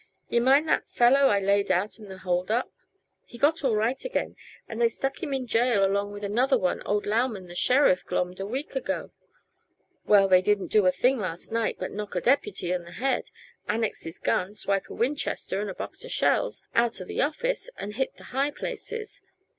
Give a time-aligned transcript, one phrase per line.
[0.29, 2.71] "Yuh mind the fellow I laid out in the hold up?
[3.23, 4.35] He got all right again,
[4.67, 8.39] and they stuck him in jail along with another one old Lauman, the sheriff, glommed
[8.39, 9.11] a week ago.
[10.07, 13.29] Well, they didn't do a thing last night but knock a deputy in the head,
[13.69, 17.69] annex his gun, swipe a Winchester and a box uh shells out uh the office
[17.77, 19.21] and hit the high places.